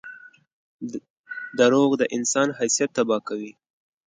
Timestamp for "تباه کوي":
2.97-3.51